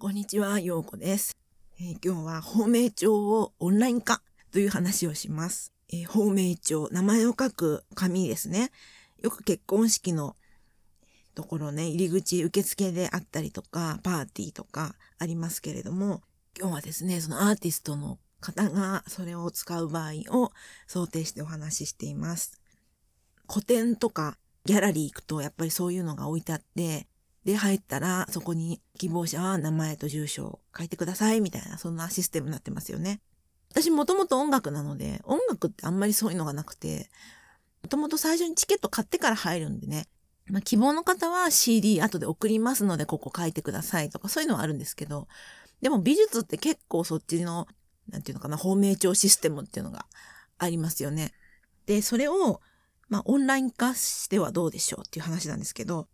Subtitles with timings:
[0.00, 1.36] こんにちは、ようこです、
[1.78, 5.74] えー今日は芳名帳をオンライン化という話をします。
[5.92, 8.70] えー芳名帳、名前を書く紙ですね。
[9.20, 10.36] よく結婚式の
[11.34, 16.22] ところね、入り口受付であったりとか、パーティーとかありますけれども、
[16.58, 20.50] 今日はですね、そのアーティストの方がそれを使う場合を
[20.86, 22.58] 想定してお話ししています。
[23.46, 27.06] 個展とかギャラリー行くとやっぱりそういうのが置いてあって、
[27.44, 33.20] で、入ったら、そこに希望者は名前と住所を書いてください、みたいな、そんなシステムになってますよね。
[33.70, 37.10] 私もともと音楽なので、音楽ってあんまりそういうのがなくて、
[37.82, 40.06] もともと最初にチケット買ってから入るんでね、
[40.50, 45.28] まあ、希望の方は CD 後で送りますので、ここ書いてくださいとか、そういうのはあるんですけど、
[45.80, 47.66] でも美術って結構そっちの、
[48.08, 50.06] なんていうのかな、芳名帳システムっていうのが
[50.58, 51.32] ありますよね。
[51.86, 52.60] で、それを、
[53.08, 56.08] まあ、オンライン化してはどうでしょうっていう話なんですけど、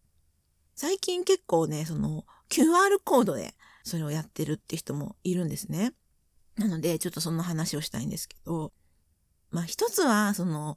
[0.77, 5.95] 最近結構ね、その QR コードでそれをやってるって人もいるんですね。
[6.57, 8.73] なので、ちょっとそんな話をしたいんですけど、
[9.51, 10.77] まあ一つは、その、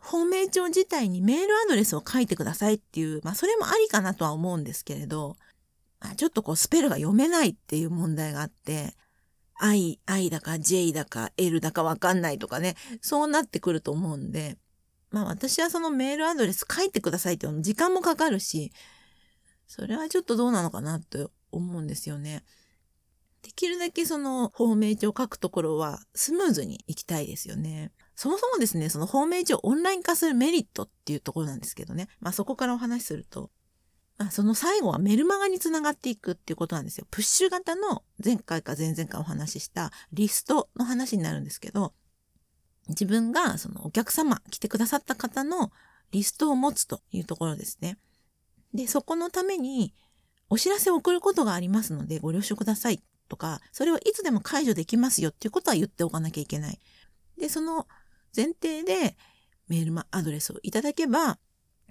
[0.00, 5.36] 芳名帳自体にメールアドレスを書いてくださいっていう、まあそれもありかなとは思うんですけれど、
[5.98, 8.94] まあ、ちょっとこうスペルが読めないっていう問題があって、
[9.58, 14.56] I、I だか J だか L だかわかんないとかね、そうなってくると思うんで、
[15.10, 18.72] まあ私はそのメールアドレス書いてくださいっていうの時間もかかるし、
[19.66, 22.44] それはちょっとどうなのかなと思うんですよね。
[23.42, 27.92] できるだけその芳名帳を書くところはスムーズに行きたいですよね。
[28.16, 32.08] そもそもですね、その芳名帳をオンライン化するメリットっていうところなんですけどね。
[32.18, 33.50] まあそこからお話しすると、
[34.18, 37.06] まあ、その最後はメルマガにつながっていくっていうことなんですよ。
[37.10, 41.92] プッシュ型の前回か前々回お話ししたリストの話になるんですけど、
[42.88, 45.70] 自分がそのお客様、来てくださった方の
[46.12, 47.98] リストを持つというところですね。
[48.74, 49.94] で、そこのために
[50.48, 56.78] お知らせを送ることがありますのでご了承くださいとか、それをいつでも解除できますよっていうことは言っておかなきゃいけない。
[57.38, 57.86] で、その
[58.34, 59.16] 前提で
[59.68, 61.38] メールアドレスをいただけば、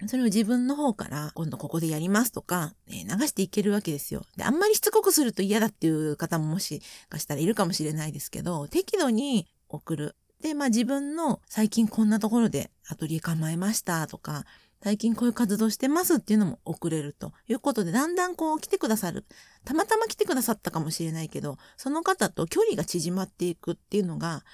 [0.06, 4.24] それを自分の方から今度ここでやりますとか、えー流していけるわけですよ。
[4.36, 10.16] で、あんまりしつこくすると嫌だっていう方ももしかしたらいるかもしれないですけど、適度に送る。
[10.42, 14.44] で、まあ自分の最近こんなところでアトリエ構えましたとか、
[14.82, 19.24] 最近こういう活動してますっていうのも送れるということで、だんだんこう来てくださる。
[19.64, 24.44] たまたま来てくださったかもしれないけど、その方と距離が縮まっていくっていうのが、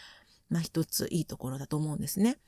[0.48, 2.38] まあ一ついいところだと思うんですね。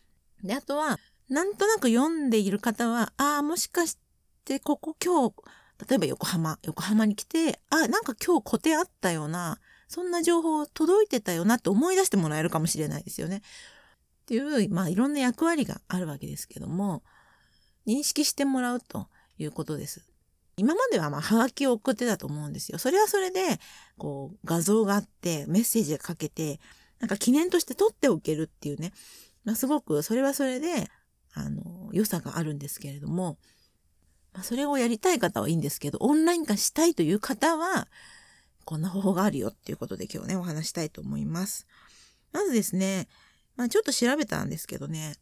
[0.42, 0.98] で、あとは、
[1.28, 3.98] なんとなく読んでいる方は、ああ、もしかし
[4.44, 5.34] てここ今日、
[5.88, 9.58] 例えば横浜、横浜に来て、あ、なんか今日固定あったよな、
[9.88, 13.38] そんな情報届いてたよなって思い出してもらえるかもしれないですよね。
[13.38, 13.40] っ
[14.26, 17.02] ていう、まあいろんな役割があるわけですけども、
[17.86, 19.08] 認識してもらうと
[19.38, 20.04] いうことです。
[20.56, 22.78] 今まではまあ、はがきを送ってたと思うんですよ。
[22.78, 23.58] それはそれで、
[23.98, 26.60] こう、画像があって、メッセージが書けて、
[27.00, 28.92] なんか記念として取っておけるっていうね。
[29.44, 30.88] まあ、すごく、それはそれで、
[31.32, 33.36] あの、良さがあるんですけれども、
[34.32, 37.88] まあ、それをやりたい方はいいんですけど、オンライン化したいという方は、
[38.64, 41.66] こんな方法があるよっていうことで今日ね、お話したいと思います。
[42.32, 43.08] まずですね、
[43.56, 45.16] まあ、ちょっと調べたんですけどね、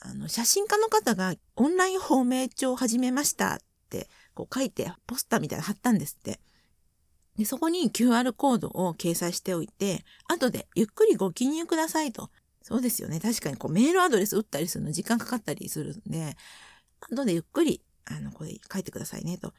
[0.00, 3.58] あの、写真家の方がオンライン芳名帳を始めましたっ
[3.90, 6.40] て、こう書いて、ポスターみたいなの貼ったんですって。
[7.36, 12.30] で、そこに QR コードを掲載しておいて、後でゆっくりご記入くださいと。
[12.62, 13.20] そうですよね。
[13.20, 16.36] 確かにこうメールアドレス打ったりするの時間かかったりするんで、
[17.10, 19.52] 後でゆっくり、あの、これ書いてくださいねと。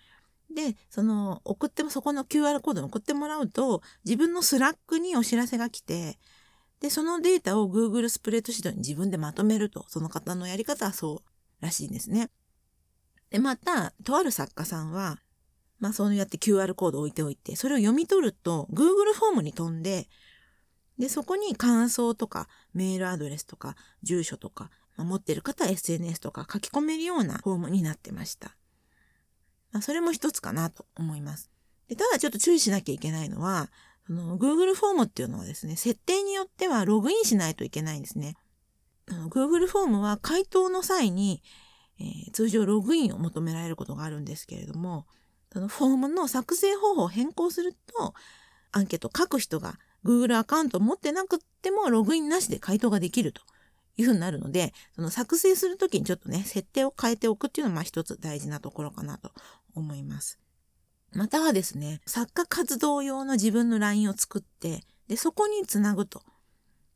[0.54, 6.20] で、その、送っても、そこの QR コードに送ってもらうと、自分の Slack にお知らせが来て、
[6.82, 12.30] で、そのデータを Google スプレッドシートに自分でまとめると、その方のやり方はそうらしいんですね。
[13.30, 15.20] で、また、とある作家さんは、
[15.80, 20.08] まあそうやって QR コードを置いておいて、それを読み取ると Google フォームに飛んで、
[20.98, 28.58] で、そこに感想とかメールアドレスとか住所とか、まあ、持ってる方は SNS とか書き込めるようなフォームになってました。
[29.72, 31.50] まあそれも一つかなと思います。
[31.88, 33.70] で、ただちょっと注意しなきゃいけないのは、
[34.10, 38.36] その Google フォームっていうのはですね、設定によってはログインしないといけないんですね。
[39.08, 41.44] Google フォームは回答の際に、
[42.00, 45.06] えー通常ログインを求められることがあるんですけれども、
[45.54, 48.16] そのフォームの作成方法を変更すると、
[48.72, 53.44] アンケートを書く人が Google アカウントを持ってなくてもログインなしで回答ができると
[53.98, 59.32] いうふうになるので、その作成するときにちょっとね、設定を変えておくっていうのはまあ一つ大事なところかなと
[59.76, 60.40] 思います。
[61.14, 66.22] またはですね、作家活動用の自分の LINE を作って、で、そこにつなぐと。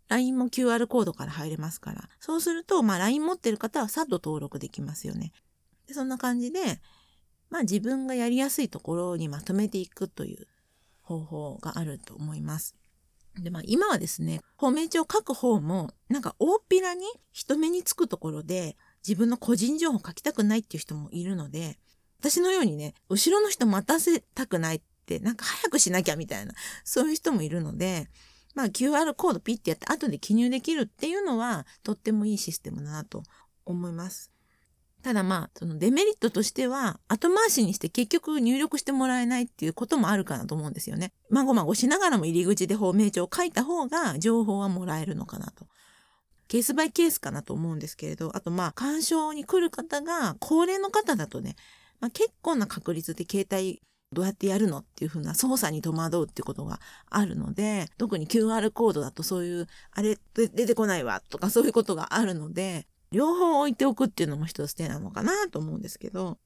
[0.10, 2.10] LINE も QR コードから入れますから。
[2.20, 5.32] そうすると、まあ LINE 持ってる方はさっと登録できますよね。
[5.88, 6.80] でそんな感じで、
[7.50, 10.48] まあ自分がやりやすいところにまとめていくという
[11.02, 12.76] 方法があると思います。
[13.40, 18.78] で、まあ今はですね、法名帳を書く方も、なんか大っぴらに人目につくところで
[19.08, 21.80] 自分の個人情報書きたくないっていう人もいるので、
[22.24, 26.54] 私のようにね、後ろの人待たせたくないって、なんか早くしなきゃみたいな、
[26.86, 28.08] そういう人もいるので、
[28.56, 33.24] まあ QR コードピッてやって後で記入できるっていうのはとってもいいシステムだなと
[33.66, 34.32] 思います。
[35.02, 41.12] ただまあ、そのデメリットとしては、後回しにして結局入力してもらえないっていうこともあるかなと思うんですよね。
[41.30, 45.68] まごまごしながらも入り口で法名帳を書いた方が情報はもらえるのかなと。
[46.48, 51.58] ケースバイケースかなと思うんですけれど、あとまあ、干渉に来る方が高齢の方だとね、
[52.04, 66.40] まあ、結構な確率で携帯どうやってやるのっていう風な操作に戸惑うっていうことがあるので、特に QR コードだとそういう、あれ出てこないわとかそういうことがあるので、両方置いておくっていうのも一つ手なのかなと思うんですけど、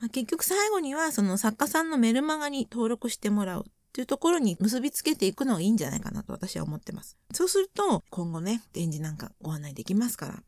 [0.00, 7.16] まあ、結局最後にはその作家さんのメルマガに登録してもらうっていうところに結びつけていくのがいいんじゃないかなと私は思ってます。
[7.32, 10.42] そうすると今後ね、展示なんかご案内できますから。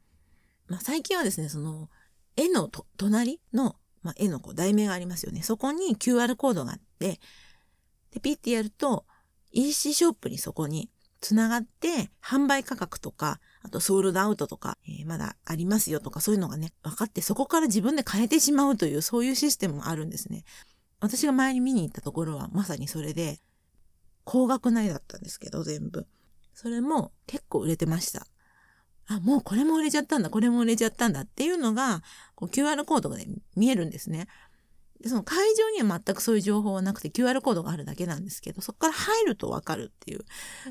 [0.67, 1.89] まあ、最近はですね、その
[2.37, 5.43] 絵の隣の、まあ、絵のこう題名がありますよね。
[5.43, 7.21] そこに QR コードがあって、
[8.13, 9.05] で、ピッてやると
[9.53, 20.45] EC ショップにそこにつながって販売価格とかあとソールドアウトとか、えー、まだありますよとかそういうのがね、分かってそこから自分で変えてしまうというそういうシステムもあるんですね。
[21.01, 23.41] 私が前に見に行ったところはまさにそれで、
[24.25, 26.07] 高額な絵だったんですけど、全部。
[26.55, 28.27] それも結構売れてました。
[29.11, 32.03] あ、もうこれも売れちゃったんだ、これも売れちゃったんだっていうのが、
[32.37, 33.27] こう QR コードがね、
[33.57, 34.29] 見えるんですね。
[35.01, 40.21] で、その会場には全くそういう情報はなくて QR コードがあるだけなんですけど、そこから入るとわかるっていう、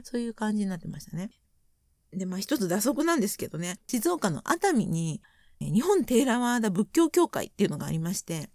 [0.03, 1.31] そういう感じになってましたね。
[2.13, 5.21] で、まあ一つ打足なんですけどね、静岡の熱海に
[5.59, 8.49] 日本テーラワーダ仏教協会っていうのがありまして、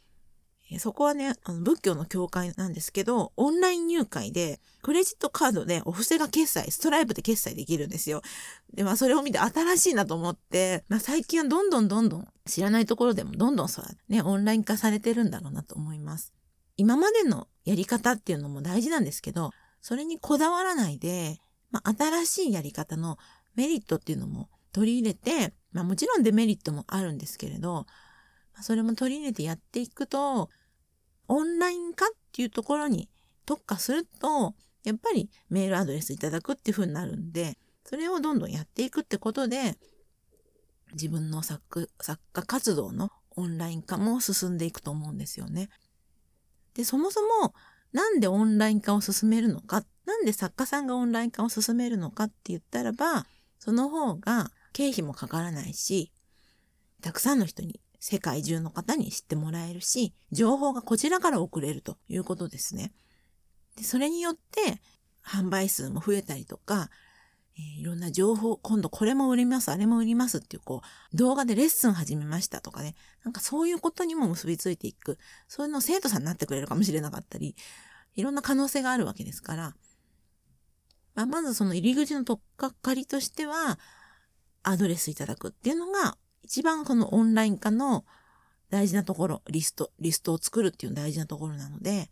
[0.78, 8.22] そこはね、あの仏教の教会なんですけど、オンライン入会で、クレジットカードでお布施が決済、ストライプで決済できるんですよ。
[8.72, 16.32] で、まあそれを見て新しいなと思って、まあ最近はどんどんどんどん知らないところでもどんどんそうね、オンライン化されてるんだろうなと思います。
[16.76, 19.50] 今までのやり方っていうのも大事なんですけど、
[19.80, 21.40] それにこだわらないで、
[21.70, 23.18] まあ新しいやり方の
[23.54, 27.86] メリットっていうのも取り入れて、まあもちろんデメリットもあるんですけれど、
[28.62, 30.48] それも取り入れてやっていくと、
[31.28, 33.08] オンライン化っていうところに
[33.46, 34.54] 特化すると、
[34.84, 39.78] やっぱりメールアドレスいただくっていう風になるんで、それをどんどんやっていくってことで、
[40.92, 45.68] 自分の作作家活動のオンライン化も進んでいくと思うんですよね。
[46.74, 47.54] で、そもそも
[47.92, 53.24] なんでオンライン化を進めるのか、なんで作家さんがオンライン化を進めるのかって言ったらば、
[53.58, 56.12] その方が経費もかからないし、
[57.00, 62.92] たくさんの人に、世界中の方に知ってもらえるし、情報がこちらから送れるということですね。
[63.76, 64.82] でそれによって
[65.24, 66.90] 販売数も増えたりとか、
[67.56, 75.18] えー、いろんな情報、今度これも売ります、あれも売りますっていう、こう、動画でレッスン始めましたとかね、なんかそういうことにも結びついていく。
[75.48, 77.56] そういうの生徒さんになってくれるかもしれなかったり、
[78.16, 79.74] いろんな可能性があるわけですから、
[81.14, 83.78] まあ、まずその入り口の取っかかりとしては、
[84.62, 88.04] アドレスいただくっていうのが、一番このオンライン化の
[88.70, 92.10] 大事なところ、リスト、リストを作るっていう大事なところなので、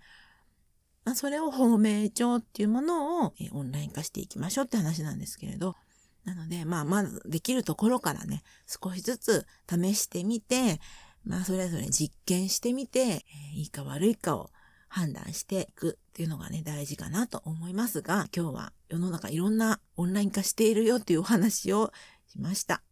[1.05, 5.77] まあ、それを法名帳っていうものをオンライン化していきましょうって話なんですけれど、
[6.24, 10.81] なので、まあ、まずできるところからね、少しずつ試してみて、
[11.24, 13.24] まあ、それぞれ実験してみて、
[13.55, 14.51] いいか悪いかを
[14.89, 21.93] 判断していくっていうのがね、大事かなと思いますが、今日は世の中いろんなオンライン化しているよっていうお話を
[22.29, 22.82] しました。